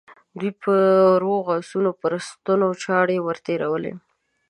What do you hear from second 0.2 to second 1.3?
دوی به د